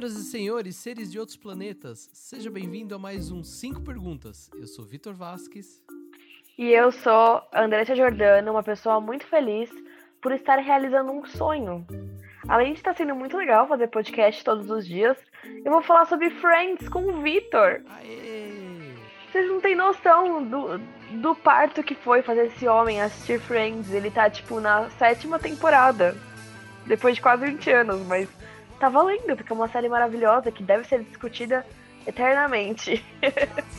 Senhoras 0.00 0.16
e 0.16 0.30
senhores, 0.30 0.76
seres 0.76 1.12
de 1.12 1.18
outros 1.18 1.36
planetas, 1.36 2.08
seja 2.14 2.50
bem-vindo 2.50 2.94
a 2.94 2.98
mais 2.98 3.30
um 3.30 3.44
5 3.44 3.82
Perguntas. 3.82 4.50
Eu 4.54 4.66
sou 4.66 4.82
Vitor 4.82 5.12
Vasques. 5.12 5.84
E 6.56 6.68
eu 6.70 6.90
sou 6.90 7.42
Andressa 7.52 7.94
Jordano, 7.94 8.52
uma 8.52 8.62
pessoa 8.62 8.98
muito 8.98 9.26
feliz 9.26 9.70
por 10.22 10.32
estar 10.32 10.56
realizando 10.56 11.12
um 11.12 11.26
sonho. 11.26 11.86
Além 12.48 12.72
de 12.72 12.78
estar 12.78 12.96
sendo 12.96 13.14
muito 13.14 13.36
legal 13.36 13.68
fazer 13.68 13.88
podcast 13.88 14.42
todos 14.42 14.70
os 14.70 14.86
dias, 14.86 15.18
eu 15.62 15.70
vou 15.70 15.82
falar 15.82 16.06
sobre 16.06 16.30
Friends 16.30 16.88
com 16.88 17.02
o 17.04 17.20
Vitor. 17.20 17.82
Vocês 19.30 19.46
não 19.50 19.60
têm 19.60 19.74
noção 19.74 20.42
do, 20.42 20.78
do 21.20 21.34
parto 21.34 21.82
que 21.82 21.94
foi 21.94 22.22
fazer 22.22 22.46
esse 22.46 22.66
homem 22.66 23.02
assistir 23.02 23.38
Friends. 23.38 23.92
Ele 23.92 24.10
tá, 24.10 24.30
tipo, 24.30 24.60
na 24.60 24.88
sétima 24.92 25.38
temporada. 25.38 26.16
Depois 26.86 27.16
de 27.16 27.20
quase 27.20 27.44
20 27.44 27.70
anos, 27.70 28.06
mas 28.06 28.39
tá 28.80 28.88
valendo, 28.88 29.36
porque 29.36 29.52
é 29.52 29.54
uma 29.54 29.68
série 29.68 29.88
maravilhosa 29.88 30.50
que 30.50 30.62
deve 30.62 30.84
ser 30.84 31.04
discutida 31.04 31.64
eternamente. 32.06 33.04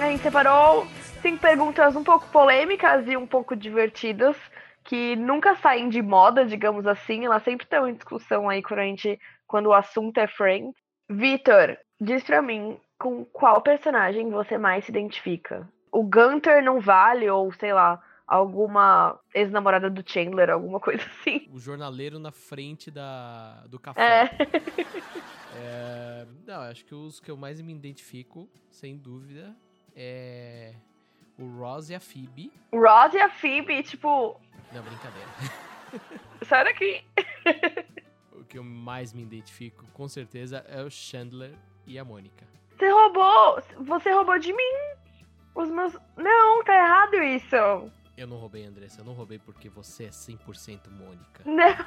A 0.00 0.12
gente 0.12 0.22
separou 0.22 0.86
cinco 1.20 1.38
perguntas 1.38 1.94
um 1.94 2.02
pouco 2.02 2.26
polêmicas 2.28 3.06
e 3.06 3.16
um 3.16 3.26
pouco 3.26 3.54
divertidas, 3.54 4.34
que 4.90 5.14
nunca 5.14 5.54
saem 5.54 5.88
de 5.88 6.02
moda, 6.02 6.44
digamos 6.44 6.84
assim. 6.84 7.24
Elas 7.24 7.44
sempre 7.44 7.62
estão 7.62 7.86
em 7.86 7.94
discussão 7.94 8.48
aí 8.48 8.60
quando, 8.60 8.80
a 8.80 8.82
gente, 8.82 9.20
quando 9.46 9.66
o 9.66 9.72
assunto 9.72 10.18
é 10.18 10.26
Friends. 10.26 10.74
Vitor, 11.08 11.78
diz 12.00 12.24
pra 12.24 12.42
mim 12.42 12.76
com 12.98 13.24
qual 13.24 13.62
personagem 13.62 14.30
você 14.30 14.58
mais 14.58 14.84
se 14.84 14.90
identifica. 14.90 15.70
O 15.92 16.02
Gunter 16.02 16.60
não 16.64 16.80
vale, 16.80 17.30
ou 17.30 17.52
sei 17.52 17.72
lá, 17.72 18.02
alguma 18.26 19.16
ex-namorada 19.32 19.88
do 19.88 20.02
Chandler, 20.04 20.50
alguma 20.50 20.80
coisa 20.80 21.04
assim. 21.20 21.48
O 21.52 21.60
jornaleiro 21.60 22.18
na 22.18 22.32
frente 22.32 22.90
da, 22.90 23.64
do 23.68 23.78
café. 23.78 24.02
É. 24.02 24.30
É, 25.52 26.26
não, 26.46 26.60
acho 26.60 26.84
que 26.84 26.94
os 26.94 27.18
que 27.18 27.28
eu 27.28 27.36
mais 27.36 27.60
me 27.60 27.72
identifico, 27.72 28.48
sem 28.70 28.96
dúvida, 28.96 29.52
é 29.96 30.76
o 31.40 31.58
Ross 31.58 31.88
e 31.88 31.94
a 31.94 32.00
Phoebe. 32.00 32.52
Ross 32.72 33.14
e 33.14 33.18
a 33.18 33.28
Phoebe, 33.28 33.82
tipo, 33.82 34.38
Não, 34.72 34.82
brincadeira. 34.82 35.28
sai 36.46 36.64
daqui. 36.64 37.04
o 38.32 38.44
que 38.44 38.58
eu 38.58 38.64
mais 38.64 39.12
me 39.12 39.22
identifico, 39.22 39.86
com 39.94 40.06
certeza, 40.06 40.64
é 40.68 40.82
o 40.82 40.90
Chandler 40.90 41.54
e 41.86 41.98
a 41.98 42.04
Mônica. 42.04 42.46
Você 42.76 42.88
roubou! 42.90 43.62
Você 43.80 44.12
roubou 44.12 44.38
de 44.38 44.52
mim! 44.52 44.96
Os 45.54 45.70
meus. 45.70 45.96
Não, 46.16 46.62
tá 46.64 46.74
errado 46.74 47.14
isso! 47.16 47.90
Eu 48.16 48.26
não 48.26 48.36
roubei, 48.36 48.64
Andressa. 48.64 49.00
Eu 49.00 49.04
não 49.04 49.14
roubei 49.14 49.38
porque 49.38 49.68
você 49.68 50.04
é 50.04 50.08
100% 50.10 50.90
Mônica. 50.90 51.42
Não! 51.44 51.86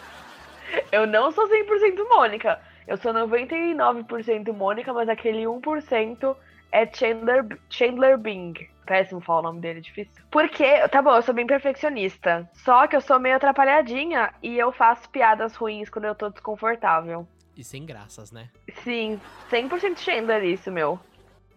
Eu 0.90 1.06
não 1.06 1.30
sou 1.30 1.46
100% 1.46 2.08
Mônica. 2.08 2.60
Eu 2.86 2.96
sou 2.96 3.12
99% 3.12 4.52
Mônica, 4.52 4.92
mas 4.92 5.08
aquele 5.08 5.44
1% 5.44 6.36
é 6.72 6.86
Chandler, 6.92 7.58
Chandler 7.68 8.18
Bing. 8.18 8.54
Péssimo 8.86 9.20
falar 9.20 9.40
o 9.40 9.42
nome 9.44 9.60
dele, 9.60 9.80
difícil. 9.80 10.12
Porque, 10.30 10.88
tá 10.88 11.00
bom, 11.00 11.14
eu 11.14 11.22
sou 11.22 11.34
bem 11.34 11.46
perfeccionista. 11.46 12.48
Só 12.52 12.86
que 12.86 12.94
eu 12.94 13.00
sou 13.00 13.18
meio 13.18 13.36
atrapalhadinha 13.36 14.32
e 14.42 14.58
eu 14.58 14.72
faço 14.72 15.08
piadas 15.08 15.54
ruins 15.56 15.88
quando 15.88 16.04
eu 16.04 16.14
tô 16.14 16.28
desconfortável. 16.28 17.26
E 17.56 17.62
sem 17.62 17.86
graças, 17.86 18.32
né? 18.32 18.50
Sim, 18.82 19.20
100% 19.50 19.98
Chandler 19.98 20.44
isso, 20.44 20.70
meu. 20.70 20.98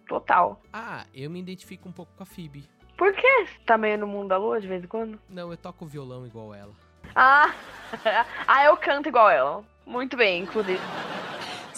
Total. 0.06 0.60
Ah, 0.72 1.04
eu 1.14 1.28
me 1.28 1.40
identifico 1.40 1.88
um 1.88 1.92
pouco 1.92 2.12
com 2.16 2.22
a 2.22 2.26
Phoebe. 2.26 2.68
Por 2.96 3.12
quê? 3.12 3.46
Tá 3.66 3.76
meio 3.76 3.98
no 3.98 4.06
mundo 4.06 4.28
da 4.28 4.36
lua 4.36 4.60
de 4.60 4.66
vez 4.66 4.82
em 4.82 4.86
quando? 4.86 5.20
Não, 5.28 5.50
eu 5.50 5.56
toco 5.56 5.86
violão 5.86 6.26
igual 6.26 6.54
ela. 6.54 6.72
Ah! 7.14 7.54
ah, 8.46 8.64
eu 8.64 8.76
canto 8.76 9.08
igual 9.08 9.30
ela. 9.30 9.64
Muito 9.86 10.16
bem, 10.16 10.42
inclusive. 10.42 10.80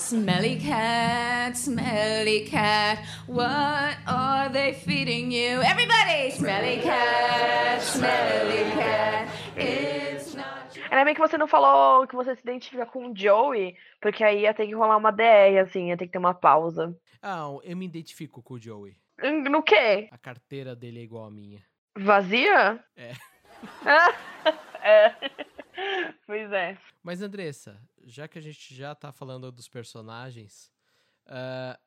Smelly 0.01 0.57
cat, 0.59 1.55
smelly 1.57 2.47
cat, 2.47 2.99
what 3.29 3.99
are 4.09 4.49
they 4.51 4.73
feeding 4.73 5.31
you? 5.31 5.61
Everybody! 5.63 6.31
Smelly 6.33 6.81
cat, 6.81 7.83
smelly 7.83 8.65
cat, 8.73 9.29
it's 9.57 10.35
not 10.35 10.75
your... 10.75 10.87
Ainda 10.91 11.05
bem 11.05 11.15
que 11.15 11.21
você 11.21 11.37
não 11.37 11.47
falou 11.47 12.07
que 12.07 12.17
você 12.17 12.35
se 12.35 12.41
identifica 12.41 12.87
com 12.87 13.11
o 13.11 13.17
Joey, 13.17 13.77
porque 14.01 14.25
aí 14.25 14.41
ia 14.41 14.55
ter 14.55 14.67
que 14.67 14.75
rolar 14.75 14.97
uma 14.97 15.13
DR, 15.13 15.59
assim, 15.63 15.89
ia 15.91 15.97
ter 15.99 16.07
que 16.07 16.13
ter 16.13 16.19
uma 16.19 16.35
pausa. 16.35 16.97
Ah, 17.23 17.45
eu 17.63 17.77
me 17.77 17.85
identifico 17.85 18.43
com 18.43 18.55
o 18.55 18.59
Joey. 18.61 18.97
Hum, 19.23 19.43
No 19.51 19.63
quê? 19.63 20.09
A 20.11 20.17
carteira 20.19 20.75
dele 20.75 21.01
é 21.01 21.03
igual 21.05 21.27
a 21.27 21.31
minha. 21.31 21.63
Vazia? 21.97 22.83
É. 22.97 23.13
Ah, 23.85 24.15
é. 24.83 25.15
Pois 26.27 26.51
é. 26.53 26.77
Mas, 27.03 27.23
Andressa, 27.23 27.79
já 28.05 28.27
que 28.29 28.39
a 28.39 28.43
gente 28.43 28.75
já 28.75 28.95
tá 28.95 29.13
falando 29.13 29.51
dos 29.53 29.69
personagens, 29.69 30.71
ah, 31.27 31.79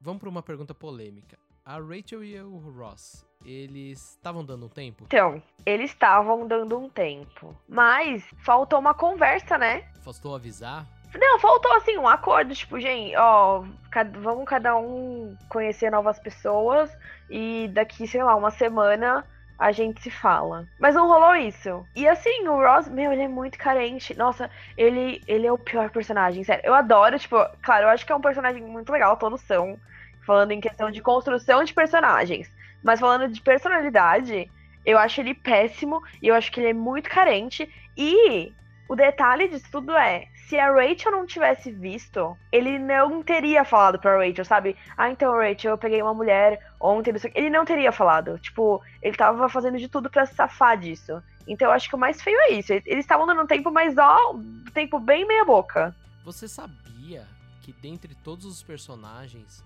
vamos 0.00 0.20
pra 0.20 0.28
uma 0.28 0.42
pergunta 0.42 0.74
polêmica. 0.74 1.38
A 1.64 1.74
Rachel 1.78 2.24
e 2.24 2.40
o 2.40 2.56
Ross, 2.58 3.24
eles 3.44 4.10
estavam 4.16 4.44
dando 4.44 4.66
um 4.66 4.68
tempo? 4.68 5.04
Então, 5.04 5.42
eles 5.64 5.90
estavam 5.90 6.46
dando 6.48 6.78
um 6.78 6.88
tempo. 6.88 7.56
Mas 7.68 8.24
faltou 8.44 8.78
uma 8.78 8.94
conversa, 8.94 9.56
né? 9.58 9.82
Faltou 10.02 10.34
avisar? 10.34 10.86
Não, 11.14 11.38
faltou 11.40 11.72
assim 11.74 11.96
um 11.98 12.06
acordo, 12.08 12.54
tipo, 12.54 12.78
gente, 12.80 13.16
ó, 13.16 13.64
cada- 13.90 14.18
vamos 14.20 14.44
cada 14.48 14.76
um 14.76 15.36
conhecer 15.48 15.90
novas 15.90 16.18
pessoas 16.20 16.90
e 17.28 17.68
daqui, 17.74 18.06
sei 18.06 18.22
lá, 18.22 18.34
uma 18.36 18.50
semana 18.50 19.26
a 19.60 19.72
gente 19.72 20.00
se 20.00 20.10
fala. 20.10 20.66
Mas 20.78 20.94
não 20.94 21.06
rolou 21.06 21.36
isso. 21.36 21.86
E 21.94 22.08
assim, 22.08 22.48
o 22.48 22.56
Ross, 22.56 22.88
meu, 22.88 23.12
ele 23.12 23.22
é 23.24 23.28
muito 23.28 23.58
carente. 23.58 24.16
Nossa, 24.16 24.50
ele, 24.74 25.22
ele 25.28 25.46
é 25.46 25.52
o 25.52 25.58
pior 25.58 25.90
personagem, 25.90 26.42
sério. 26.42 26.64
Eu 26.64 26.72
adoro, 26.72 27.18
tipo, 27.18 27.36
claro, 27.62 27.84
eu 27.84 27.90
acho 27.90 28.06
que 28.06 28.10
é 28.10 28.16
um 28.16 28.22
personagem 28.22 28.62
muito 28.62 28.90
legal, 28.90 29.18
todos 29.18 29.42
são. 29.42 29.78
Falando 30.26 30.52
em 30.52 30.60
questão 30.60 30.90
de 30.90 31.02
construção 31.02 31.62
de 31.62 31.74
personagens. 31.74 32.50
Mas 32.82 33.00
falando 33.00 33.28
de 33.28 33.38
personalidade, 33.42 34.50
eu 34.86 34.96
acho 34.96 35.20
ele 35.20 35.34
péssimo 35.34 36.02
e 36.22 36.28
eu 36.28 36.34
acho 36.34 36.50
que 36.50 36.58
ele 36.58 36.70
é 36.70 36.74
muito 36.74 37.10
carente. 37.10 37.68
E 37.94 38.54
o 38.88 38.96
detalhe 38.96 39.46
disso 39.46 39.68
tudo 39.70 39.94
é, 39.94 40.26
se 40.50 40.58
a 40.58 40.72
Rachel 40.72 41.12
não 41.12 41.24
tivesse 41.24 41.70
visto, 41.70 42.36
ele 42.50 42.76
não 42.76 43.22
teria 43.22 43.64
falado 43.64 44.00
pra 44.00 44.18
Rachel, 44.18 44.44
sabe? 44.44 44.76
Ah, 44.96 45.08
então, 45.08 45.32
Rachel, 45.32 45.70
eu 45.70 45.78
peguei 45.78 46.02
uma 46.02 46.12
mulher 46.12 46.60
ontem, 46.80 47.12
não 47.12 47.20
ele 47.36 47.48
não 47.48 47.64
teria 47.64 47.92
falado. 47.92 48.36
Tipo, 48.36 48.82
ele 49.00 49.16
tava 49.16 49.48
fazendo 49.48 49.78
de 49.78 49.86
tudo 49.86 50.10
pra 50.10 50.26
se 50.26 50.34
safar 50.34 50.76
disso. 50.76 51.22
Então 51.46 51.68
eu 51.68 51.72
acho 51.72 51.88
que 51.88 51.94
o 51.94 51.98
mais 51.98 52.20
feio 52.20 52.36
é 52.40 52.54
isso. 52.54 52.72
Eles 52.72 53.04
estavam 53.04 53.28
dando 53.28 53.46
tempo, 53.46 53.70
mas 53.70 53.96
ó, 53.96 54.34
tempo 54.74 54.98
bem 54.98 55.24
meia 55.24 55.44
boca. 55.44 55.94
Você 56.24 56.48
sabia 56.48 57.24
que 57.62 57.72
dentre 57.72 58.12
todos 58.16 58.44
os 58.44 58.60
personagens, 58.60 59.62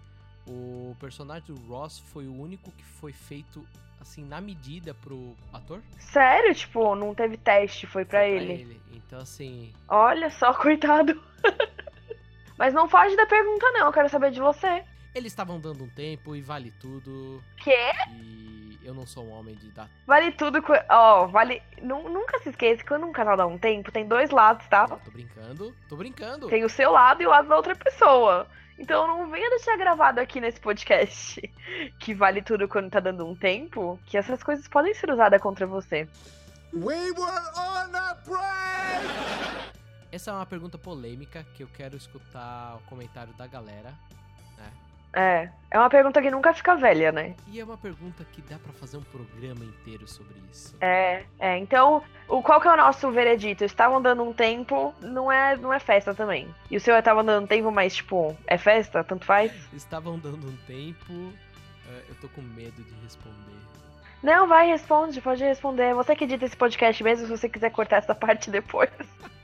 o 0.47 0.95
personagem 1.01 1.47
do 1.47 1.57
Ross 1.67 1.99
foi 2.13 2.27
o 2.27 2.39
único 2.39 2.71
que 2.73 2.85
foi 2.85 3.13
feito 3.15 3.67
assim 4.05 4.25
na 4.25 4.41
medida 4.41 4.95
pro 4.95 5.35
ator? 5.53 5.81
Sério, 5.99 6.55
tipo, 6.55 6.95
não 6.95 7.15
teve 7.15 7.37
teste, 7.39 7.87
foi 7.87 8.05
pra 8.05 8.21
Foi 8.21 8.29
ele. 8.31 8.81
Então 8.93 9.19
assim, 9.19 9.73
Olha 9.89 10.31
só, 10.31 10.53
coitado. 10.55 11.21
mas 12.59 12.73
não 12.73 12.89
foge 12.89 13.17
da 13.17 13.27
pergunta, 13.27 13.67
não. 13.73 13.87
Eu 13.87 13.93
quero 13.93 14.09
saber 14.09 14.31
de 14.31 14.41
você. 14.41 14.85
eles 15.15 15.33
estavam 15.33 15.59
dando 15.59 15.85
um 15.85 15.89
tempo 15.89 16.37
e 16.37 16.41
vale 16.43 16.71
tudo. 16.81 17.43
Quê? 17.57 17.91
E 18.11 18.79
eu 18.85 18.93
não 18.95 19.07
sou 19.07 19.25
um 19.25 19.31
homem 19.33 19.55
de 19.55 19.71
dar. 19.71 19.89
Vale 20.07 20.31
tudo. 20.33 20.63
Ó, 20.91 21.27
vale. 21.27 21.63
Nu- 21.83 22.09
Nunca 22.09 22.39
se 22.41 22.51
esqueça 22.51 22.83
que 22.83 22.89
quando 22.89 23.07
um 23.07 23.13
casal 23.13 23.37
dá 23.37 23.47
um 23.47 23.59
tempo, 23.59 23.91
tem 23.91 24.07
dois 24.07 24.31
lados, 24.31 24.67
tá? 24.69 24.87
Não, 24.89 24.99
tô 24.99 25.11
brincando, 25.11 25.75
tô 25.89 25.97
brincando. 25.97 26.49
Tem 26.49 26.63
o 26.65 26.69
seu 26.69 26.93
lado 26.93 27.23
e 27.23 27.27
o 27.27 27.31
lado 27.31 27.49
da 27.49 27.57
outra 27.57 27.75
pessoa. 27.75 28.47
Então 28.79 29.07
não 29.07 29.31
venha 29.31 29.49
deixar 29.51 29.77
gravado 29.77 30.21
aqui 30.21 30.41
nesse 30.41 30.61
podcast 30.61 31.41
que 31.99 32.15
vale 32.15 32.43
tudo 32.43 32.69
quando 32.69 32.91
tá 32.91 33.01
dando 33.01 33.27
um 33.27 33.35
tempo, 33.35 33.99
que 34.07 34.17
essas 34.17 34.43
coisas 34.43 34.67
podem 34.69 34.95
ser 34.95 35.11
usadas 35.11 35.41
contra 35.41 35.67
você. 35.67 36.09
We 36.73 37.13
were 37.13 37.51
on 37.57 37.95
a 37.95 38.15
break! 38.27 39.65
Essa 40.11 40.31
é 40.31 40.35
uma 40.35 40.47
pergunta 40.47 40.79
polêmica 40.79 41.45
que 41.55 41.63
eu 41.63 41.69
quero 41.69 41.97
escutar 41.97 42.77
o 42.77 42.89
comentário 42.89 43.33
da 43.35 43.47
galera. 43.47 43.93
É, 45.15 45.49
é 45.71 45.79
uma 45.79 45.89
pergunta 45.89 46.21
que 46.21 46.31
nunca 46.31 46.53
fica 46.53 46.75
velha, 46.77 47.13
né? 47.13 47.35
E 47.49 47.61
é 47.61 47.65
uma 47.65 47.77
pergunta 47.77 48.25
que 48.33 48.43
dá 48.43 48.59
pra 48.59 48.73
fazer 48.73 48.97
um 48.97 49.03
programa 49.03 49.65
inteiro 49.65 50.07
sobre 50.09 50.35
isso. 50.53 50.77
É, 50.81 51.25
é. 51.39 51.57
Então, 51.59 52.03
o, 52.29 52.43
qual 52.43 52.61
que 52.61 52.69
é 52.69 52.73
o 52.73 52.77
nosso 52.77 53.11
veredito? 53.11 53.65
Estavam 53.65 54.03
dando 54.03 54.23
um 54.23 54.33
tempo, 54.33 54.95
não 55.01 55.31
é, 55.31 55.57
não 55.57 55.73
é 55.73 55.79
festa 55.79 56.15
também. 56.15 56.53
E 56.71 56.77
o 56.77 56.81
seu 56.81 56.97
estava 56.99 57.23
dando 57.23 57.45
um 57.45 57.47
tempo, 57.47 57.71
mas, 57.71 57.95
tipo, 57.97 58.37
é 58.47 58.59
festa? 58.59 59.05
Tanto 59.05 59.25
faz? 59.25 59.53
Estavam 59.73 60.19
dando 60.19 60.49
um 60.49 60.57
tempo. 60.67 61.33
eh, 61.89 62.03
eu 62.09 62.15
tô 62.17 62.29
com 62.29 62.43
medo 62.43 62.83
de 62.83 62.95
responder. 63.03 63.35
Não, 64.23 64.49
vai, 64.49 64.67
responde, 64.69 65.21
pode 65.21 65.45
responder. 65.45 65.95
Você 65.95 66.17
que 66.17 66.25
edita 66.25 66.45
esse 66.47 66.57
podcast 66.57 67.05
mesmo, 67.05 67.27
se 67.27 67.37
você 67.37 67.49
quiser 67.49 67.71
cortar 67.71 67.99
essa 67.99 68.15
parte 68.15 68.51
depois. 68.51 68.91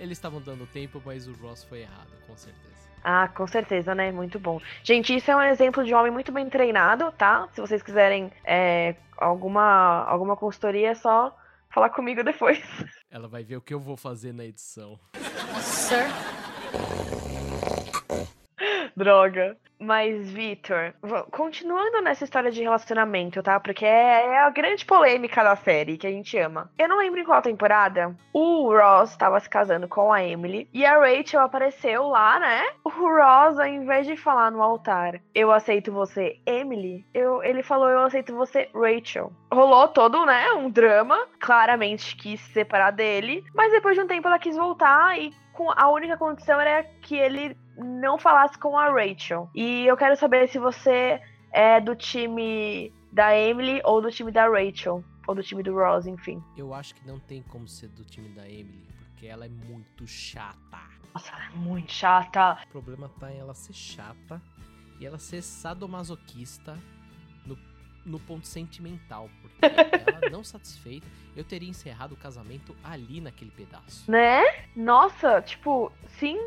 Eles 0.00 0.16
estavam 0.16 0.40
dando 0.40 0.66
tempo, 0.66 1.00
mas 1.04 1.28
o 1.28 1.32
Ross 1.34 1.62
foi 1.64 1.80
errado, 1.80 2.08
com 2.26 2.34
certeza. 2.36 2.88
Ah, 3.04 3.28
com 3.28 3.46
certeza, 3.46 3.94
né? 3.94 4.10
Muito 4.10 4.38
bom. 4.38 4.60
Gente, 4.82 5.14
isso 5.14 5.30
é 5.30 5.36
um 5.36 5.42
exemplo 5.42 5.84
de 5.84 5.94
um 5.94 5.98
homem 5.98 6.10
muito 6.10 6.32
bem 6.32 6.48
treinado, 6.48 7.12
tá? 7.12 7.48
Se 7.52 7.60
vocês 7.60 7.82
quiserem 7.82 8.32
é, 8.44 8.94
alguma, 9.16 10.04
alguma 10.04 10.36
consultoria, 10.36 10.90
é 10.90 10.94
só 10.94 11.36
falar 11.70 11.90
comigo 11.90 12.22
depois. 12.24 12.60
Ela 13.10 13.28
vai 13.28 13.44
ver 13.44 13.56
o 13.56 13.60
que 13.60 13.74
eu 13.74 13.80
vou 13.80 13.96
fazer 13.96 14.32
na 14.32 14.44
edição. 14.44 14.98
Sir? 15.60 16.06
Droga. 18.96 19.56
Mas, 19.82 20.30
Victor, 20.30 20.92
v- 21.02 21.22
continuando 21.30 22.02
nessa 22.02 22.24
história 22.24 22.50
de 22.50 22.62
relacionamento, 22.62 23.42
tá? 23.42 23.58
Porque 23.58 23.86
é, 23.86 24.26
é 24.26 24.38
a 24.40 24.50
grande 24.50 24.84
polêmica 24.84 25.42
da 25.42 25.56
série 25.56 25.96
que 25.96 26.06
a 26.06 26.10
gente 26.10 26.36
ama. 26.36 26.70
Eu 26.78 26.86
não 26.86 26.98
lembro 26.98 27.18
em 27.18 27.24
qual 27.24 27.40
temporada 27.40 28.14
o 28.34 28.70
Ross 28.70 29.16
tava 29.16 29.40
se 29.40 29.48
casando 29.48 29.88
com 29.88 30.12
a 30.12 30.22
Emily 30.22 30.68
e 30.74 30.84
a 30.84 30.98
Rachel 30.98 31.40
apareceu 31.40 32.08
lá, 32.08 32.38
né? 32.38 32.62
O 32.84 32.90
Ross, 32.90 33.58
ao 33.58 33.66
invés 33.66 34.06
de 34.06 34.18
falar 34.18 34.50
no 34.50 34.62
altar, 34.62 35.18
eu 35.34 35.50
aceito 35.50 35.90
você, 35.90 36.38
Emily, 36.44 37.06
eu, 37.14 37.42
ele 37.42 37.62
falou, 37.62 37.88
eu 37.88 38.00
aceito 38.00 38.36
você, 38.36 38.68
Rachel. 38.74 39.32
Rolou 39.50 39.88
todo, 39.88 40.26
né? 40.26 40.52
Um 40.52 40.68
drama. 40.68 41.26
Claramente 41.40 42.16
quis 42.16 42.38
se 42.38 42.52
separar 42.52 42.90
dele, 42.90 43.42
mas 43.54 43.72
depois 43.72 43.96
de 43.96 44.02
um 44.02 44.06
tempo 44.06 44.28
ela 44.28 44.38
quis 44.38 44.56
voltar 44.56 45.18
e 45.18 45.32
a 45.76 45.90
única 45.90 46.16
condição 46.16 46.58
era 46.60 46.82
que 47.02 47.16
ele 47.16 47.54
não 47.76 48.18
falasse 48.18 48.58
com 48.58 48.76
a 48.76 48.90
Rachel. 48.90 49.48
E 49.54 49.86
eu 49.86 49.96
quero 49.96 50.16
saber 50.16 50.48
se 50.48 50.58
você 50.58 51.20
é 51.52 51.80
do 51.80 51.94
time 51.94 52.92
da 53.12 53.36
Emily 53.36 53.80
ou 53.84 54.00
do 54.00 54.10
time 54.10 54.30
da 54.30 54.48
Rachel. 54.48 55.04
Ou 55.26 55.34
do 55.34 55.42
time 55.42 55.62
do 55.62 55.74
Ross, 55.74 56.06
enfim. 56.06 56.42
Eu 56.56 56.74
acho 56.74 56.94
que 56.94 57.06
não 57.06 57.20
tem 57.20 57.42
como 57.42 57.68
ser 57.68 57.88
do 57.88 58.04
time 58.04 58.28
da 58.30 58.48
Emily, 58.48 58.88
porque 59.10 59.26
ela 59.26 59.46
é 59.46 59.48
muito 59.48 60.06
chata. 60.06 60.80
Nossa, 61.14 61.32
ela 61.32 61.44
é 61.46 61.50
muito 61.50 61.92
chata. 61.92 62.58
O 62.66 62.68
problema 62.68 63.08
tá 63.20 63.30
em 63.30 63.38
ela 63.38 63.54
ser 63.54 63.72
chata 63.72 64.42
e 64.98 65.06
ela 65.06 65.18
ser 65.18 65.42
sadomasoquista 65.42 66.76
no, 67.46 67.56
no 68.04 68.18
ponto 68.18 68.46
sentimental. 68.46 69.30
Porque 69.40 69.66
ela 70.10 70.30
não 70.30 70.42
satisfeita, 70.42 71.06
eu 71.36 71.44
teria 71.44 71.68
encerrado 71.68 72.12
o 72.12 72.16
casamento 72.16 72.74
ali 72.82 73.20
naquele 73.20 73.50
pedaço. 73.50 74.10
Né? 74.10 74.42
Nossa, 74.74 75.40
tipo, 75.42 75.92
sim. 76.18 76.38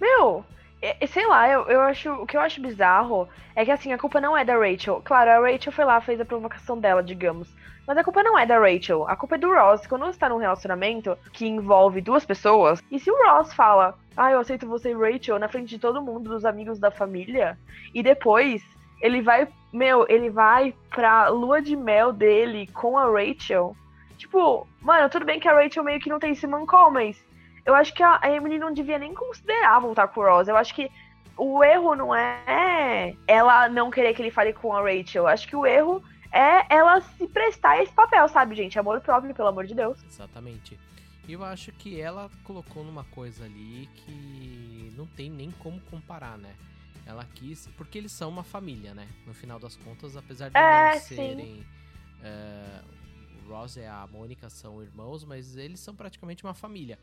Meu, 0.00 0.44
é- 0.80 0.96
é, 1.00 1.06
sei 1.06 1.26
lá, 1.26 1.48
eu, 1.48 1.62
eu 1.68 1.80
acho. 1.80 2.10
O 2.12 2.26
que 2.26 2.36
eu 2.36 2.40
acho 2.40 2.60
bizarro 2.60 3.28
é 3.54 3.64
que 3.64 3.70
assim, 3.70 3.92
a 3.92 3.98
culpa 3.98 4.20
não 4.20 4.36
é 4.36 4.44
da 4.44 4.56
Rachel. 4.56 5.02
Claro, 5.04 5.30
a 5.30 5.50
Rachel 5.50 5.72
foi 5.72 5.84
lá, 5.84 6.00
fez 6.00 6.20
a 6.20 6.24
provocação 6.24 6.78
dela, 6.78 7.02
digamos. 7.02 7.48
Mas 7.86 7.96
a 7.96 8.04
culpa 8.04 8.22
não 8.22 8.38
é 8.38 8.44
da 8.44 8.58
Rachel. 8.58 9.08
A 9.08 9.16
culpa 9.16 9.36
é 9.36 9.38
do 9.38 9.50
Ross. 9.50 9.86
Quando 9.86 10.04
você 10.04 10.18
tá 10.18 10.28
num 10.28 10.36
relacionamento 10.36 11.16
que 11.32 11.46
envolve 11.46 12.02
duas 12.02 12.24
pessoas, 12.24 12.82
e 12.90 12.98
se 13.00 13.10
o 13.10 13.16
Ross 13.16 13.54
fala, 13.54 13.98
ah, 14.14 14.30
eu 14.30 14.40
aceito 14.40 14.68
você 14.68 14.90
e 14.90 14.94
Rachel 14.94 15.38
na 15.38 15.48
frente 15.48 15.70
de 15.70 15.78
todo 15.78 16.02
mundo, 16.02 16.28
dos 16.28 16.44
amigos 16.44 16.78
da 16.78 16.90
família, 16.90 17.58
e 17.94 18.02
depois 18.02 18.62
ele 19.00 19.22
vai, 19.22 19.48
meu, 19.72 20.04
ele 20.06 20.28
vai 20.28 20.74
pra 20.90 21.28
lua 21.28 21.62
de 21.62 21.74
mel 21.74 22.12
dele 22.12 22.66
com 22.74 22.98
a 22.98 23.06
Rachel. 23.06 23.74
Tipo, 24.18 24.66
mano, 24.82 25.08
tudo 25.08 25.24
bem 25.24 25.40
que 25.40 25.48
a 25.48 25.54
Rachel 25.54 25.82
meio 25.82 26.00
que 26.00 26.10
não 26.10 26.18
tem 26.18 26.34
Simon 26.34 26.66
Call, 26.66 26.90
mas 26.90 27.16
eu 27.64 27.74
acho 27.74 27.92
que 27.94 28.02
a 28.02 28.20
Emily 28.24 28.58
não 28.58 28.72
devia 28.72 28.98
nem 28.98 29.14
considerar 29.14 29.78
voltar 29.80 30.08
com 30.08 30.20
o 30.20 30.24
Ross. 30.24 30.48
Eu 30.48 30.56
acho 30.56 30.74
que 30.74 30.90
o 31.36 31.62
erro 31.62 31.94
não 31.94 32.14
é 32.14 33.14
ela 33.26 33.68
não 33.68 33.90
querer 33.90 34.14
que 34.14 34.22
ele 34.22 34.30
fale 34.30 34.52
com 34.52 34.72
a 34.74 34.80
Rachel. 34.80 35.24
Eu 35.24 35.28
acho 35.28 35.46
que 35.46 35.54
o 35.56 35.64
erro 35.66 36.02
é 36.32 36.74
ela 36.74 37.00
se 37.00 37.26
prestar 37.28 37.70
a 37.70 37.82
esse 37.82 37.92
papel, 37.92 38.28
sabe, 38.28 38.54
gente? 38.54 38.78
Amor 38.78 39.00
próprio, 39.00 39.34
pelo 39.34 39.48
amor 39.48 39.66
de 39.66 39.74
Deus. 39.74 40.02
Exatamente. 40.04 40.78
E 41.26 41.32
eu 41.34 41.44
acho 41.44 41.70
que 41.72 42.00
ela 42.00 42.30
colocou 42.44 42.82
numa 42.82 43.04
coisa 43.04 43.44
ali 43.44 43.88
que 43.96 44.92
não 44.96 45.06
tem 45.06 45.28
nem 45.30 45.50
como 45.50 45.78
comparar, 45.82 46.38
né? 46.38 46.54
Ela 47.06 47.24
quis. 47.34 47.66
Porque 47.76 47.98
eles 47.98 48.12
são 48.12 48.28
uma 48.30 48.42
família, 48.42 48.92
né? 48.94 49.06
No 49.26 49.32
final 49.34 49.58
das 49.58 49.76
contas, 49.76 50.16
apesar 50.16 50.48
de 50.50 50.56
É, 50.56 50.94
não 50.94 51.00
serem. 51.00 51.66
é, 52.22 52.80
o 53.46 53.50
Ross 53.50 53.76
e 53.76 53.84
a 53.84 54.06
Mônica 54.10 54.48
são 54.50 54.82
irmãos, 54.82 55.24
mas 55.24 55.56
eles 55.56 55.80
são 55.80 55.94
praticamente 55.94 56.44
uma 56.44 56.54
família. 56.54 56.98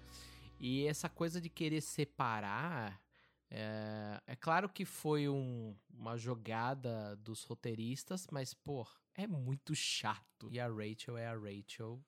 E 0.59 0.85
essa 0.87 1.09
coisa 1.09 1.39
de 1.41 1.49
querer 1.49 1.81
separar. 1.81 3.01
É, 3.49 4.21
é 4.27 4.35
claro 4.35 4.67
que 4.67 4.83
foi 4.85 5.29
um- 5.29 5.75
uma 5.89 6.17
jogada 6.17 7.15
dos 7.17 7.43
roteiristas, 7.43 8.27
mas, 8.31 8.53
pô, 8.53 8.85
é 9.13 9.27
muito 9.27 9.75
chato. 9.75 10.49
E 10.51 10.59
a 10.59 10.67
Rachel 10.67 11.17
é 11.17 11.27
a 11.27 11.33
Rachel, 11.37 12.03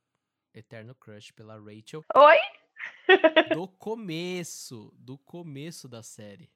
eterno 0.53 0.95
crush 0.95 1.31
pela 1.31 1.59
Rachel, 1.59 2.03
Oi? 2.15 2.37
do 3.53 3.67
começo, 3.67 4.91
do 4.97 5.17
começo 5.19 5.87
da 5.87 6.01
série. 6.01 6.49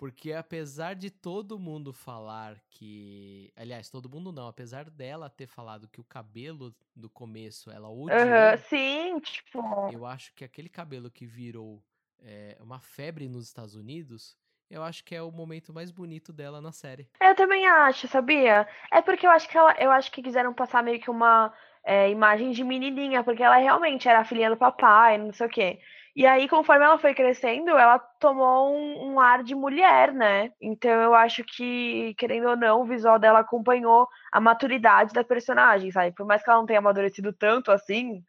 Porque 0.00 0.32
apesar 0.32 0.94
de 0.94 1.10
todo 1.10 1.58
mundo 1.58 1.92
falar 1.92 2.56
que. 2.70 3.52
Aliás, 3.54 3.90
todo 3.90 4.08
mundo 4.08 4.32
não, 4.32 4.48
apesar 4.48 4.88
dela 4.88 5.28
ter 5.28 5.46
falado 5.46 5.86
que 5.86 6.00
o 6.00 6.04
cabelo 6.04 6.74
do 6.96 7.10
começo 7.10 7.70
ela 7.70 7.90
odiou, 7.90 8.18
Aham, 8.18 8.56
sim, 8.56 9.20
tipo. 9.20 9.60
eu 9.92 10.06
acho 10.06 10.32
que 10.34 10.42
aquele 10.42 10.70
cabelo 10.70 11.10
que 11.10 11.26
virou 11.26 11.84
é, 12.22 12.56
uma 12.60 12.80
febre 12.80 13.28
nos 13.28 13.44
Estados 13.48 13.74
Unidos, 13.74 14.38
eu 14.70 14.82
acho 14.82 15.04
que 15.04 15.14
é 15.14 15.20
o 15.20 15.30
momento 15.30 15.70
mais 15.70 15.90
bonito 15.90 16.32
dela 16.32 16.62
na 16.62 16.72
série. 16.72 17.06
Eu 17.20 17.34
também 17.34 17.66
acho, 17.66 18.08
sabia? 18.08 18.66
É 18.90 19.02
porque 19.02 19.26
eu 19.26 19.30
acho 19.30 19.46
que 19.50 19.58
ela, 19.58 19.74
eu 19.78 19.90
acho 19.90 20.10
que 20.10 20.22
quiseram 20.22 20.54
passar 20.54 20.82
meio 20.82 20.98
que 20.98 21.10
uma 21.10 21.52
é, 21.84 22.08
imagem 22.08 22.52
de 22.52 22.64
menininha, 22.64 23.22
porque 23.22 23.42
ela 23.42 23.58
realmente 23.58 24.08
era 24.08 24.20
a 24.20 24.24
filhinha 24.24 24.48
do 24.48 24.56
papai, 24.56 25.18
não 25.18 25.30
sei 25.30 25.46
o 25.46 25.50
quê. 25.50 25.78
E 26.14 26.26
aí, 26.26 26.48
conforme 26.48 26.84
ela 26.84 26.98
foi 26.98 27.14
crescendo, 27.14 27.70
ela 27.70 27.98
tomou 27.98 28.74
um, 28.74 29.12
um 29.12 29.20
ar 29.20 29.42
de 29.42 29.54
mulher, 29.54 30.12
né? 30.12 30.50
Então 30.60 30.90
eu 30.90 31.14
acho 31.14 31.44
que, 31.44 32.14
querendo 32.18 32.48
ou 32.48 32.56
não, 32.56 32.82
o 32.82 32.86
visual 32.86 33.18
dela 33.18 33.40
acompanhou 33.40 34.08
a 34.32 34.40
maturidade 34.40 35.12
da 35.12 35.22
personagem, 35.22 35.90
sabe? 35.92 36.12
Por 36.14 36.26
mais 36.26 36.42
que 36.42 36.50
ela 36.50 36.58
não 36.58 36.66
tenha 36.66 36.80
amadurecido 36.80 37.32
tanto 37.32 37.70
assim, 37.70 38.24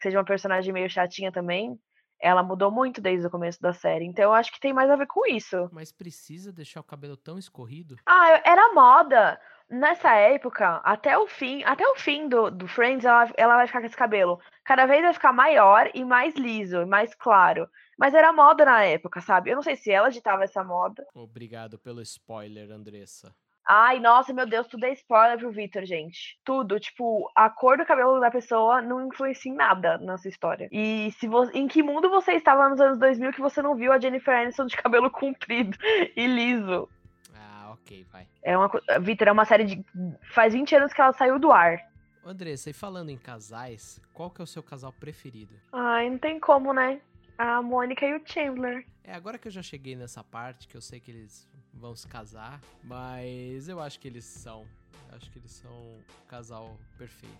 seja 0.00 0.18
uma 0.18 0.24
personagem 0.24 0.72
meio 0.72 0.88
chatinha 0.88 1.30
também, 1.30 1.78
ela 2.20 2.42
mudou 2.42 2.70
muito 2.70 3.00
desde 3.00 3.26
o 3.26 3.30
começo 3.30 3.60
da 3.60 3.72
série. 3.72 4.06
Então 4.06 4.24
eu 4.24 4.32
acho 4.32 4.50
que 4.52 4.60
tem 4.60 4.72
mais 4.72 4.90
a 4.90 4.96
ver 4.96 5.06
com 5.06 5.26
isso. 5.26 5.68
Mas 5.72 5.92
precisa 5.92 6.52
deixar 6.52 6.80
o 6.80 6.84
cabelo 6.84 7.16
tão 7.16 7.38
escorrido? 7.38 7.96
Ah, 8.06 8.40
era 8.44 8.72
moda. 8.72 9.38
Nessa 9.68 10.14
época, 10.14 10.80
até 10.84 11.18
o 11.18 11.26
fim, 11.26 11.62
até 11.64 11.86
o 11.88 11.96
fim 11.96 12.28
do, 12.28 12.50
do 12.50 12.68
Friends, 12.68 13.04
ela, 13.04 13.28
ela 13.36 13.56
vai 13.56 13.66
ficar 13.66 13.80
com 13.80 13.86
esse 13.86 13.96
cabelo. 13.96 14.40
Cada 14.66 14.84
vez 14.84 15.00
vai 15.00 15.12
ficar 15.12 15.32
maior 15.32 15.88
e 15.94 16.04
mais 16.04 16.34
liso, 16.34 16.82
e 16.82 16.86
mais 16.86 17.14
claro. 17.14 17.68
Mas 17.96 18.14
era 18.14 18.32
moda 18.32 18.64
na 18.64 18.82
época, 18.82 19.20
sabe? 19.20 19.50
Eu 19.50 19.54
não 19.54 19.62
sei 19.62 19.76
se 19.76 19.92
ela 19.92 20.10
ditava 20.10 20.42
essa 20.42 20.64
moda. 20.64 21.06
Obrigado 21.14 21.78
pelo 21.78 22.02
spoiler, 22.02 22.72
Andressa. 22.72 23.32
Ai, 23.68 24.00
nossa, 24.00 24.32
meu 24.32 24.44
Deus, 24.44 24.66
tudo 24.66 24.84
é 24.84 24.92
spoiler 24.92 25.38
pro 25.38 25.52
Victor, 25.52 25.84
gente. 25.84 26.38
Tudo, 26.44 26.80
tipo, 26.80 27.30
a 27.34 27.48
cor 27.48 27.78
do 27.78 27.86
cabelo 27.86 28.18
da 28.20 28.30
pessoa 28.30 28.82
não 28.82 29.06
influencia 29.06 29.50
em 29.50 29.54
nada 29.54 29.98
nessa 29.98 30.28
história. 30.28 30.68
E 30.72 31.12
se 31.12 31.28
vo... 31.28 31.48
em 31.54 31.68
que 31.68 31.82
mundo 31.82 32.10
você 32.10 32.32
estava 32.32 32.68
nos 32.68 32.80
anos 32.80 32.98
2000 32.98 33.32
que 33.32 33.40
você 33.40 33.62
não 33.62 33.76
viu 33.76 33.92
a 33.92 33.98
Jennifer 34.00 34.36
Aniston 34.36 34.66
de 34.66 34.76
cabelo 34.76 35.10
comprido 35.12 35.76
e 36.16 36.26
liso? 36.26 36.88
Ah, 37.34 37.70
ok, 37.72 38.04
vai. 38.12 38.26
É 38.42 38.56
uma 38.56 38.70
Victor, 39.00 39.28
é 39.28 39.32
uma 39.32 39.44
série 39.44 39.64
de 39.64 39.84
faz 40.32 40.54
20 40.54 40.74
anos 40.76 40.92
que 40.92 41.00
ela 41.00 41.12
saiu 41.12 41.38
do 41.38 41.52
ar. 41.52 41.80
Andressa, 42.28 42.70
e 42.70 42.72
falando 42.72 43.10
em 43.10 43.16
casais, 43.16 44.00
qual 44.12 44.30
que 44.30 44.40
é 44.40 44.44
o 44.44 44.46
seu 44.46 44.62
casal 44.62 44.92
preferido? 44.92 45.54
Ai, 45.72 46.10
não 46.10 46.18
tem 46.18 46.40
como, 46.40 46.72
né? 46.72 47.00
A 47.38 47.60
Mônica 47.62 48.06
e 48.06 48.14
o 48.14 48.22
Chandler. 48.24 48.86
É, 49.04 49.14
agora 49.14 49.38
que 49.38 49.48
eu 49.48 49.52
já 49.52 49.62
cheguei 49.62 49.94
nessa 49.94 50.24
parte, 50.24 50.66
que 50.66 50.76
eu 50.76 50.80
sei 50.80 50.98
que 50.98 51.10
eles 51.10 51.48
vão 51.72 51.94
se 51.94 52.08
casar, 52.08 52.60
mas 52.82 53.68
eu 53.68 53.78
acho 53.80 54.00
que 54.00 54.08
eles 54.08 54.24
são. 54.24 54.66
eu 55.10 55.16
Acho 55.16 55.30
que 55.30 55.38
eles 55.38 55.52
são 55.52 55.70
o 55.70 56.02
casal 56.26 56.76
perfeito. 56.98 57.36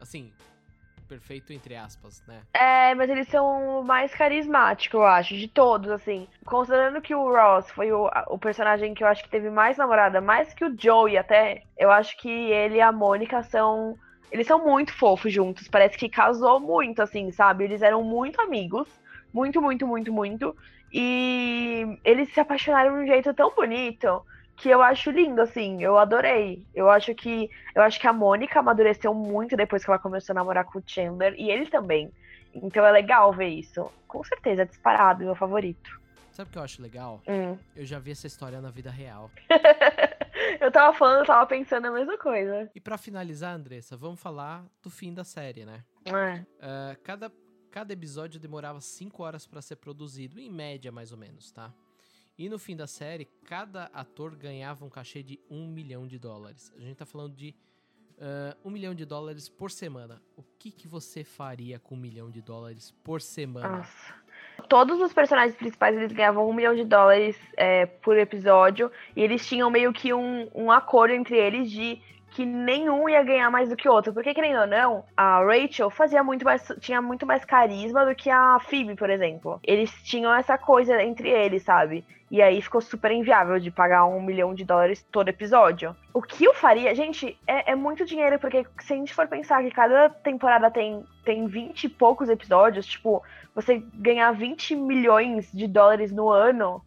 Assim, 0.00 0.32
perfeito 1.06 1.52
entre 1.52 1.76
aspas, 1.76 2.22
né? 2.26 2.42
É, 2.52 2.94
mas 2.94 3.08
eles 3.08 3.28
são 3.28 3.80
o 3.80 3.84
mais 3.84 4.12
carismático, 4.14 4.96
eu 4.96 5.04
acho, 5.04 5.36
de 5.36 5.48
todos, 5.48 5.90
assim. 5.90 6.26
Considerando 6.44 7.00
que 7.00 7.14
o 7.14 7.30
Ross 7.32 7.70
foi 7.70 7.92
o, 7.92 8.10
o 8.28 8.38
personagem 8.38 8.94
que 8.94 9.02
eu 9.02 9.08
acho 9.08 9.22
que 9.22 9.30
teve 9.30 9.48
mais 9.48 9.76
namorada, 9.76 10.20
mais 10.20 10.52
que 10.52 10.64
o 10.64 10.74
Joey 10.76 11.16
até, 11.16 11.62
eu 11.78 11.90
acho 11.90 12.16
que 12.18 12.28
ele 12.28 12.76
e 12.76 12.80
a 12.80 12.92
Mônica 12.92 13.42
são. 13.44 13.96
Eles 14.30 14.46
são 14.46 14.64
muito 14.64 14.92
fofos 14.92 15.32
juntos. 15.32 15.68
Parece 15.68 15.96
que 15.96 16.08
casou 16.08 16.60
muito, 16.60 17.00
assim, 17.00 17.30
sabe? 17.30 17.64
Eles 17.64 17.82
eram 17.82 18.02
muito 18.02 18.40
amigos. 18.40 18.88
Muito, 19.32 19.60
muito, 19.60 19.86
muito, 19.86 20.12
muito. 20.12 20.56
E 20.92 21.98
eles 22.04 22.32
se 22.32 22.40
apaixonaram 22.40 22.96
de 22.96 23.04
um 23.04 23.06
jeito 23.06 23.34
tão 23.34 23.54
bonito 23.54 24.24
que 24.56 24.70
eu 24.70 24.82
acho 24.82 25.10
lindo, 25.10 25.40
assim. 25.42 25.82
Eu 25.82 25.98
adorei. 25.98 26.64
Eu 26.74 26.88
acho 26.90 27.14
que. 27.14 27.50
Eu 27.74 27.82
acho 27.82 28.00
que 28.00 28.06
a 28.06 28.12
Mônica 28.12 28.58
amadureceu 28.58 29.12
muito 29.14 29.56
depois 29.56 29.84
que 29.84 29.90
ela 29.90 29.98
começou 29.98 30.32
a 30.32 30.36
namorar 30.36 30.64
com 30.64 30.78
o 30.78 30.82
Chandler. 30.86 31.34
E 31.36 31.50
ele 31.50 31.66
também. 31.66 32.10
Então 32.54 32.84
é 32.84 32.90
legal 32.90 33.32
ver 33.32 33.48
isso. 33.48 33.90
Com 34.08 34.24
certeza, 34.24 34.62
é 34.62 34.64
disparado, 34.64 35.24
meu 35.24 35.34
favorito. 35.34 36.00
Sabe 36.32 36.48
o 36.48 36.52
que 36.52 36.58
eu 36.58 36.62
acho 36.62 36.82
legal? 36.82 37.22
Hum. 37.26 37.56
Eu 37.74 37.84
já 37.84 37.98
vi 37.98 38.10
essa 38.10 38.26
história 38.26 38.60
na 38.60 38.70
vida 38.70 38.90
real. 38.90 39.30
eu 40.60 40.70
tava 40.70 40.96
falando, 40.96 41.20
eu 41.20 41.26
tava 41.26 41.46
pensando 41.46 41.86
a 41.86 41.90
mesma 41.90 42.18
coisa. 42.18 42.70
E 42.74 42.80
pra 42.80 42.98
finalizar, 42.98 43.54
Andressa, 43.54 43.96
vamos 43.96 44.20
falar 44.20 44.64
do 44.82 44.90
fim 44.90 45.12
da 45.12 45.24
série, 45.24 45.64
né? 45.64 45.84
É. 46.04 46.44
Ah, 46.60 46.96
cada 47.02 47.30
Cada 47.76 47.92
episódio 47.92 48.40
demorava 48.40 48.80
5 48.80 49.22
horas 49.22 49.46
para 49.46 49.60
ser 49.60 49.76
produzido, 49.76 50.40
em 50.40 50.50
média 50.50 50.90
mais 50.90 51.12
ou 51.12 51.18
menos, 51.18 51.52
tá? 51.52 51.74
E 52.38 52.48
no 52.48 52.58
fim 52.58 52.74
da 52.74 52.86
série, 52.86 53.26
cada 53.44 53.90
ator 53.92 54.34
ganhava 54.34 54.82
um 54.82 54.88
cachê 54.88 55.22
de 55.22 55.38
1 55.50 55.66
milhão 55.68 56.06
de 56.06 56.18
dólares. 56.18 56.72
A 56.74 56.80
gente 56.80 56.96
tá 56.96 57.04
falando 57.04 57.34
de 57.34 57.54
uh, 58.12 58.66
1 58.66 58.70
milhão 58.70 58.94
de 58.94 59.04
dólares 59.04 59.50
por 59.50 59.70
semana. 59.70 60.22
O 60.34 60.42
que, 60.42 60.70
que 60.70 60.88
você 60.88 61.22
faria 61.22 61.78
com 61.78 61.94
1 61.96 61.98
milhão 61.98 62.30
de 62.30 62.40
dólares 62.40 62.92
por 63.04 63.20
semana? 63.20 63.76
Nossa. 63.76 64.14
Todos 64.68 65.00
os 65.00 65.12
personagens 65.12 65.54
principais 65.54 65.96
eles 65.96 66.12
ganhavam 66.12 66.48
um 66.48 66.52
milhão 66.52 66.74
de 66.74 66.84
dólares 66.84 67.36
é, 67.56 67.86
por 67.86 68.18
episódio 68.18 68.90
e 69.14 69.22
eles 69.22 69.46
tinham 69.46 69.70
meio 69.70 69.92
que 69.92 70.12
um, 70.12 70.48
um 70.54 70.72
acordo 70.72 71.14
entre 71.14 71.36
eles 71.36 71.70
de 71.70 72.00
que 72.30 72.44
nenhum 72.44 73.08
ia 73.08 73.22
ganhar 73.22 73.50
mais 73.50 73.68
do 73.68 73.76
que 73.76 73.88
o 73.88 73.92
outro. 73.92 74.12
Porque, 74.12 74.34
querendo 74.34 74.60
ou 74.60 74.66
não, 74.66 75.04
a 75.16 75.42
Rachel 75.42 75.90
fazia 75.90 76.22
muito 76.22 76.44
mais, 76.44 76.66
tinha 76.80 77.00
muito 77.00 77.26
mais 77.26 77.44
carisma 77.44 78.04
do 78.04 78.14
que 78.14 78.28
a 78.28 78.58
Phoebe, 78.60 78.94
por 78.94 79.08
exemplo. 79.08 79.58
Eles 79.62 79.90
tinham 80.02 80.34
essa 80.34 80.58
coisa 80.58 81.02
entre 81.02 81.30
eles, 81.30 81.62
sabe? 81.62 82.04
E 82.30 82.42
aí 82.42 82.60
ficou 82.60 82.80
super 82.80 83.12
inviável 83.12 83.58
de 83.60 83.70
pagar 83.70 84.04
um 84.04 84.20
milhão 84.20 84.52
de 84.52 84.64
dólares 84.64 85.06
todo 85.12 85.28
episódio. 85.28 85.94
O 86.12 86.20
que 86.20 86.44
eu 86.44 86.52
faria, 86.52 86.94
gente, 86.94 87.38
é, 87.46 87.72
é 87.72 87.74
muito 87.76 88.04
dinheiro, 88.04 88.38
porque 88.38 88.66
se 88.80 88.92
a 88.92 88.96
gente 88.96 89.14
for 89.14 89.28
pensar 89.28 89.62
que 89.62 89.70
cada 89.70 90.10
temporada 90.10 90.70
tem, 90.70 91.04
tem 91.24 91.46
20 91.46 91.84
e 91.84 91.88
poucos 91.88 92.28
episódios, 92.28 92.84
tipo, 92.84 93.22
você 93.54 93.82
ganhar 93.94 94.32
20 94.32 94.74
milhões 94.74 95.50
de 95.52 95.68
dólares 95.68 96.10
no 96.10 96.28
ano, 96.28 96.82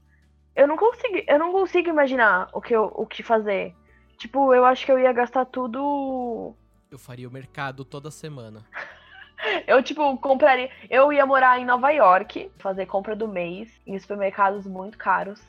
eu 0.56 0.68
não 0.68 0.76
consigo, 0.76 1.22
eu 1.26 1.40
não 1.40 1.54
consigo 1.54 1.88
imaginar 1.88 2.50
o 2.52 2.60
que, 2.60 2.76
eu, 2.76 2.92
o 2.94 3.06
que 3.06 3.24
fazer. 3.24 3.74
Tipo, 4.20 4.54
eu 4.54 4.66
acho 4.66 4.86
que 4.86 4.92
eu 4.92 5.00
ia 5.00 5.14
gastar 5.14 5.46
tudo. 5.46 6.54
Eu 6.92 7.00
faria 7.00 7.28
o 7.28 7.32
mercado 7.32 7.86
toda 7.86 8.12
semana. 8.12 8.66
eu, 9.66 9.82
tipo, 9.82 10.18
compraria. 10.18 10.70
Eu 10.90 11.12
ia 11.14 11.26
morar 11.26 11.58
em 11.58 11.66
Nova 11.66 11.90
York, 11.90 12.52
fazer 12.60 12.86
compra 12.86 13.16
do 13.16 13.30
mês 13.30 13.72
em 13.88 13.98
supermercados 13.98 14.68
muito 14.68 14.98
caros 14.98 15.42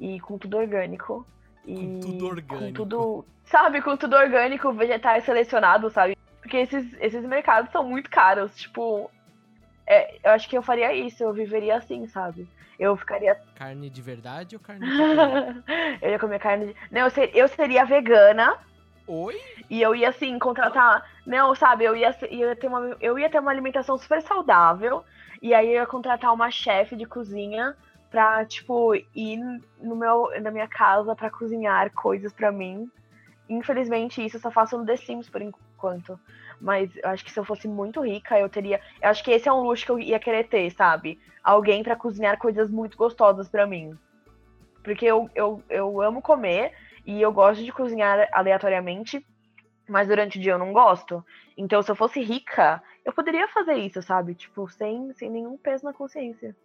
e 0.00 0.18
com 0.20 0.38
tudo 0.38 0.56
orgânico. 0.56 1.26
E 1.66 1.74
com 1.74 2.00
tudo 2.00 2.26
orgânico. 2.26 2.66
Com 2.66 2.72
tudo. 2.72 3.26
Sabe, 3.44 3.82
com 3.82 3.94
tudo 3.94 4.16
orgânico, 4.16 4.72
vegetais 4.72 5.24
selecionados, 5.24 5.92
sabe? 5.92 6.16
Porque 6.40 6.56
esses, 6.56 6.94
esses 7.00 7.22
mercados 7.26 7.70
são 7.70 7.84
muito 7.84 8.08
caros. 8.08 8.56
Tipo, 8.56 9.10
é, 9.86 10.18
eu 10.22 10.30
acho 10.32 10.48
que 10.48 10.56
eu 10.56 10.62
faria 10.62 10.92
isso, 10.94 11.22
eu 11.22 11.32
viveria 11.32 11.76
assim, 11.76 12.06
sabe? 12.06 12.48
Eu 12.78 12.96
ficaria. 12.96 13.38
Carne 13.54 13.88
de 13.88 14.02
verdade 14.02 14.56
ou 14.56 14.60
carne 14.60 14.84
de 14.84 14.94
Eu 16.02 16.10
ia 16.10 16.18
comer 16.18 16.40
carne 16.40 16.66
de. 16.66 16.76
Não, 16.90 17.02
eu, 17.02 17.10
ser, 17.10 17.30
eu 17.34 17.46
seria 17.48 17.84
vegana. 17.84 18.58
Oi? 19.06 19.38
E 19.68 19.80
eu 19.80 19.94
ia, 19.94 20.08
assim, 20.08 20.38
contratar. 20.38 21.04
Não, 21.26 21.54
sabe, 21.54 21.84
eu 21.84 21.94
ia, 21.94 22.16
eu 22.22 22.48
ia, 22.48 22.56
ter, 22.56 22.66
uma, 22.66 22.96
eu 23.00 23.18
ia 23.18 23.28
ter 23.28 23.38
uma 23.38 23.50
alimentação 23.50 23.96
super 23.98 24.20
saudável. 24.22 25.04
E 25.42 25.52
aí 25.52 25.68
eu 25.68 25.74
ia 25.74 25.86
contratar 25.86 26.32
uma 26.32 26.50
chefe 26.50 26.96
de 26.96 27.04
cozinha 27.04 27.76
pra, 28.10 28.44
tipo, 28.44 28.94
ir 29.14 29.38
no 29.80 29.94
meu, 29.94 30.30
na 30.40 30.50
minha 30.50 30.68
casa 30.68 31.14
pra 31.14 31.30
cozinhar 31.30 31.90
coisas 31.92 32.32
pra 32.32 32.50
mim. 32.50 32.90
Infelizmente, 33.48 34.24
isso 34.24 34.36
eu 34.36 34.40
só 34.40 34.50
faço 34.50 34.78
no 34.78 34.86
The 34.86 34.96
Sims 34.96 35.28
por 35.28 35.42
enquanto. 35.84 36.18
Mas 36.60 36.90
eu 36.96 37.10
acho 37.10 37.24
que 37.24 37.30
se 37.30 37.38
eu 37.38 37.44
fosse 37.44 37.68
muito 37.68 38.00
rica, 38.00 38.38
eu 38.38 38.48
teria. 38.48 38.80
Eu 39.02 39.10
acho 39.10 39.22
que 39.22 39.30
esse 39.30 39.48
é 39.48 39.52
um 39.52 39.62
luxo 39.62 39.84
que 39.84 39.92
eu 39.92 39.98
ia 39.98 40.18
querer 40.18 40.48
ter, 40.48 40.70
sabe? 40.70 41.20
Alguém 41.42 41.82
para 41.82 41.96
cozinhar 41.96 42.38
coisas 42.38 42.70
muito 42.70 42.96
gostosas 42.96 43.48
para 43.48 43.66
mim. 43.66 43.96
Porque 44.82 45.04
eu, 45.04 45.28
eu, 45.34 45.62
eu 45.68 46.00
amo 46.00 46.22
comer 46.22 46.72
e 47.04 47.20
eu 47.20 47.32
gosto 47.32 47.62
de 47.62 47.72
cozinhar 47.72 48.28
aleatoriamente, 48.32 49.24
mas 49.88 50.08
durante 50.08 50.38
o 50.38 50.40
dia 50.40 50.52
eu 50.52 50.58
não 50.58 50.72
gosto. 50.72 51.24
Então, 51.56 51.82
se 51.82 51.90
eu 51.90 51.96
fosse 51.96 52.20
rica, 52.20 52.82
eu 53.04 53.12
poderia 53.12 53.46
fazer 53.48 53.74
isso, 53.74 54.00
sabe? 54.02 54.34
Tipo, 54.34 54.68
sem, 54.68 55.12
sem 55.14 55.30
nenhum 55.30 55.56
peso 55.56 55.84
na 55.84 55.92
consciência. 55.92 56.56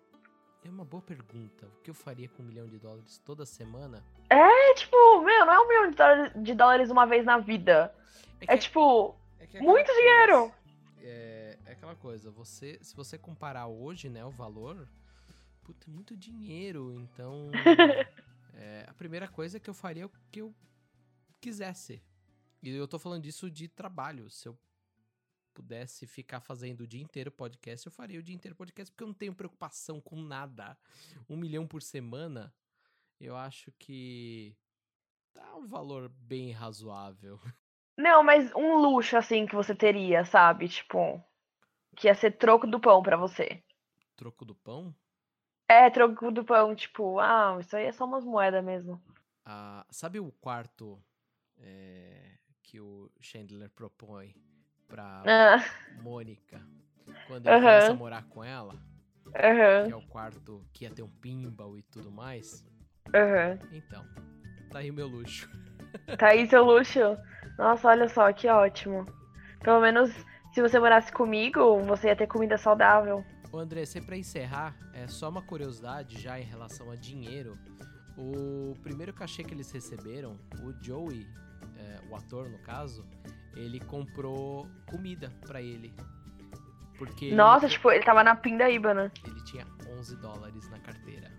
É 0.63 0.69
uma 0.69 0.83
boa 0.83 1.01
pergunta. 1.01 1.65
O 1.65 1.83
que 1.83 1.89
eu 1.89 1.93
faria 1.93 2.27
com 2.27 2.43
um 2.43 2.45
milhão 2.45 2.67
de 2.67 2.77
dólares 2.77 3.17
toda 3.25 3.45
semana? 3.45 4.03
É, 4.29 4.73
tipo, 4.75 5.21
meu, 5.21 5.45
não 5.45 5.53
é 5.53 5.59
um 5.59 5.67
milhão 5.67 6.43
de 6.43 6.53
dólares 6.53 6.89
uma 6.89 7.05
vez 7.05 7.25
na 7.25 7.38
vida. 7.38 7.93
É, 8.41 8.46
que... 8.46 8.51
é 8.51 8.58
tipo, 8.58 9.15
é 9.39 9.62
muito 9.62 9.88
coisa, 9.88 10.01
dinheiro! 10.01 10.53
É, 11.01 11.58
é, 11.65 11.72
aquela 11.72 11.96
coisa, 11.96 12.29
você, 12.29 12.77
se 12.81 12.96
você 12.96 13.17
comparar 13.17 13.67
hoje, 13.67 14.10
né, 14.10 14.24
o 14.25 14.31
valor, 14.31 14.88
puta, 15.63 15.89
é 15.89 15.91
muito 15.91 16.15
dinheiro. 16.15 17.00
Então, 17.00 17.51
é, 18.53 18.86
a 18.88 18.93
primeira 18.93 19.27
coisa 19.27 19.60
que 19.60 19.69
eu 19.69 19.74
faria 19.74 20.03
é 20.03 20.05
o 20.05 20.12
que 20.31 20.41
eu 20.41 20.53
quisesse. 21.39 22.01
E 22.62 22.69
eu 22.69 22.88
tô 22.88 23.00
falando 23.00 23.24
disso 23.24 23.50
de 23.50 23.67
trabalho. 23.67 24.29
Se 24.29 24.48
eu 24.48 24.58
pudesse 25.53 26.05
ficar 26.05 26.39
fazendo 26.39 26.81
o 26.81 26.88
dia 26.88 27.01
inteiro 27.01 27.31
podcast, 27.31 27.86
eu 27.86 27.91
faria 27.91 28.19
o 28.19 28.24
dia 28.24 28.36
inteiro 28.36 28.55
podcast, 28.55 28.91
porque 28.91 29.03
eu 29.03 29.08
não 29.08 29.13
tenho 29.13 29.36
preocupação 29.36 30.00
com 30.01 30.22
nada. 30.22 30.77
Um 31.29 31.38
milhão 31.38 31.67
por 31.67 31.81
semana, 31.81 32.53
eu 33.19 33.36
acho 33.36 33.72
que 33.74 34.55
tá 35.34 35.55
um 35.55 35.67
valor 35.67 36.10
bem 36.10 36.51
razoável. 36.51 37.39
Não, 37.99 38.23
mas 38.23 38.49
um 38.55 38.77
luxo 38.77 39.17
assim 39.17 39.45
que 39.45 39.53
você 39.53 39.75
teria, 39.75 40.23
sabe? 40.23 40.69
Tipo, 40.69 41.21
que 41.97 42.07
ia 42.07 42.15
ser 42.15 42.31
troco 42.31 42.65
do 42.65 42.79
pão 42.79 43.03
para 43.03 43.17
você. 43.17 43.61
Troco 44.15 44.45
do 44.45 44.55
pão? 44.55 44.95
É, 45.67 45.89
troco 45.89 46.31
do 46.31 46.45
pão, 46.45 46.73
tipo, 46.73 47.19
ah, 47.19 47.57
isso 47.59 47.75
aí 47.75 47.87
é 47.87 47.91
só 47.91 48.05
umas 48.05 48.23
moedas 48.23 48.63
mesmo. 48.63 49.03
Ah, 49.43 49.85
sabe 49.89 50.17
o 50.17 50.31
quarto 50.31 50.97
é, 51.57 52.37
que 52.63 52.79
o 52.79 53.11
Chandler 53.19 53.69
propõe 53.69 54.33
pra 54.87 55.21
ah. 55.27 56.01
Mônica 56.01 56.65
quando 57.27 57.47
ele 57.47 57.59
começa 57.59 57.91
a 57.91 57.95
morar 57.95 58.23
com 58.29 58.41
ela? 58.41 58.75
Uhum. 59.25 59.87
Que 59.87 59.91
é 59.91 59.95
o 59.95 60.07
quarto 60.07 60.65
que 60.71 60.85
ia 60.85 60.89
ter 60.89 61.03
um 61.03 61.09
pinball 61.09 61.77
e 61.77 61.83
tudo 61.83 62.09
mais. 62.09 62.65
Uhum. 63.07 63.59
Então, 63.73 64.07
tá 64.71 64.79
aí 64.79 64.89
o 64.89 64.93
meu 64.93 65.07
luxo. 65.07 65.49
Aí 66.22 66.48
seu 66.48 66.63
luxo? 66.63 67.17
Nossa, 67.58 67.88
olha 67.89 68.08
só, 68.08 68.31
que 68.31 68.48
ótimo. 68.48 69.05
Pelo 69.62 69.81
menos 69.81 70.12
se 70.53 70.62
você 70.62 70.79
morasse 70.79 71.12
comigo, 71.12 71.79
você 71.84 72.08
ia 72.08 72.15
ter 72.15 72.27
comida 72.27 72.58
saudável. 72.58 73.24
Ô 73.51 73.58
André, 73.58 73.86
se 73.86 74.01
pra 74.01 74.17
encerrar, 74.17 74.75
é 74.93 75.08
só 75.08 75.29
uma 75.29 75.41
curiosidade 75.41 76.22
já 76.22 76.39
em 76.39 76.43
relação 76.43 76.91
a 76.91 76.96
dinheiro. 76.96 77.58
O 78.17 78.74
primeiro 78.81 79.13
cachê 79.13 79.43
que 79.43 79.53
eles 79.53 79.72
receberam, 79.72 80.39
o 80.63 80.74
Joey, 80.84 81.27
é, 81.77 82.00
o 82.10 82.15
ator 82.15 82.50
no 82.50 82.60
caso, 82.60 83.05
ele 83.55 83.79
comprou 83.79 84.67
comida 84.86 85.31
para 85.48 85.62
ele. 85.62 85.93
Porque 86.99 87.33
Nossa, 87.33 87.65
ele, 87.65 87.71
tipo, 87.73 87.89
ele 87.91 88.03
tava 88.03 88.23
na 88.23 88.35
pindaíba, 88.35 88.93
né? 88.93 89.09
Ele 89.25 89.43
tinha 89.45 89.65
11 89.97 90.17
dólares 90.17 90.69
na 90.69 90.77
carteira. 90.79 91.31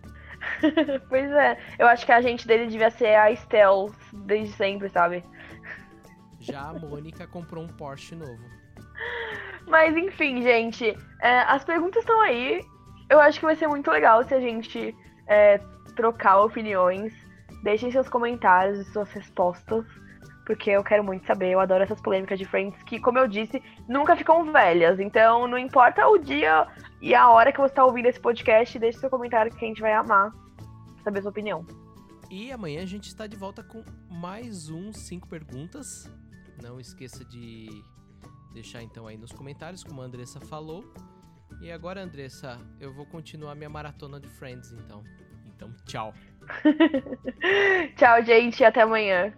pois 1.08 1.30
é, 1.30 1.58
eu 1.78 1.86
acho 1.86 2.06
que 2.06 2.12
a 2.12 2.22
gente 2.22 2.46
dele 2.46 2.66
devia 2.66 2.90
ser 2.90 3.14
a 3.14 3.30
Estel 3.30 3.94
desde 4.12 4.54
sempre, 4.54 4.88
sabe? 4.88 5.22
Já 6.40 6.70
a 6.70 6.72
Mônica 6.72 7.26
comprou 7.26 7.62
um 7.62 7.68
Porsche 7.68 8.16
novo. 8.16 8.42
Mas 9.66 9.94
enfim, 9.94 10.42
gente, 10.42 10.96
é, 11.20 11.40
as 11.40 11.62
perguntas 11.62 12.02
estão 12.02 12.18
aí. 12.22 12.64
Eu 13.10 13.20
acho 13.20 13.38
que 13.38 13.44
vai 13.44 13.54
ser 13.54 13.66
muito 13.66 13.90
legal 13.90 14.24
se 14.24 14.32
a 14.32 14.40
gente 14.40 14.96
é, 15.26 15.58
trocar 15.94 16.40
opiniões. 16.40 17.12
Deixem 17.62 17.92
seus 17.92 18.08
comentários 18.08 18.78
e 18.78 18.90
suas 18.90 19.12
respostas, 19.12 19.84
porque 20.50 20.71
eu 20.71 20.83
quero 20.83 21.04
muito 21.04 21.25
saber. 21.28 21.52
Eu 21.52 21.61
adoro 21.61 21.85
essas 21.85 22.00
polêmicas 22.00 22.37
de 22.37 22.45
Friends 22.45 22.83
que, 22.83 22.99
como 22.99 23.16
eu 23.21 23.28
disse, 23.28 23.62
nunca 23.88 24.16
ficam 24.16 24.50
velhas. 24.50 24.99
Então, 24.99 25.47
não 25.47 25.57
importa 25.57 26.09
o 26.09 26.19
dia 26.19 26.66
e 27.00 27.14
a 27.14 27.30
hora 27.30 27.52
que 27.52 27.61
você 27.61 27.71
está 27.71 27.85
ouvindo 27.85 28.07
esse 28.07 28.19
podcast, 28.19 28.76
deixe 28.76 28.99
seu 28.99 29.09
comentário 29.09 29.54
que 29.54 29.64
a 29.64 29.69
gente 29.69 29.80
vai 29.80 29.92
amar 29.92 30.33
saber 31.04 31.23
sua 31.23 31.30
opinião. 31.30 31.64
E 32.28 32.50
amanhã 32.50 32.83
a 32.83 32.87
gente 32.87 33.07
está 33.07 33.28
de 33.28 33.37
volta 33.37 33.62
com 33.62 33.85
mais 34.11 34.71
um 34.71 34.92
cinco 34.92 35.28
perguntas. 35.28 36.11
Não 36.61 36.80
esqueça 36.80 37.25
de 37.25 37.69
deixar 38.52 38.83
então 38.83 39.07
aí 39.07 39.16
nos 39.16 39.30
comentários, 39.30 39.85
como 39.85 40.02
a 40.02 40.04
Andressa 40.04 40.40
falou. 40.40 40.85
E 41.61 41.71
agora, 41.71 42.02
Andressa, 42.02 42.59
eu 42.80 42.92
vou 42.92 43.07
continuar 43.07 43.54
minha 43.54 43.71
maratona 43.71 44.19
de 44.19 44.26
Friends, 44.26 44.73
então. 44.73 45.04
Então, 45.47 45.73
tchau. 45.87 46.12
tchau, 47.97 48.25
gente, 48.25 48.64
até 48.64 48.83
amanhã. 48.83 49.33